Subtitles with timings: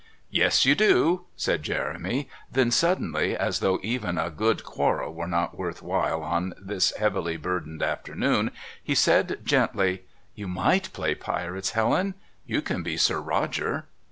[0.31, 5.55] "Yes, you do," said Jeremy, then suddenly, as though even a good quarrel were not
[5.59, 8.49] worth while on this heavily burdened afternoon,
[8.83, 12.15] he said gently: "You might play Pirates, Helen.
[12.47, 13.85] You can be Sir Roger."